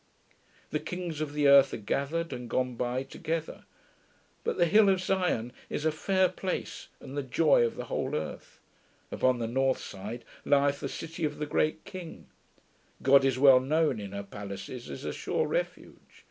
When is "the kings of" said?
0.71-1.33